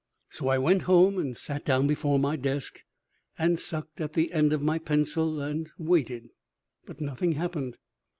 [0.31, 2.81] So I went home and sat down before my desk
[3.37, 6.31] and sucked at the end of my pencil and waited,
[6.87, 7.77] but nothing happened.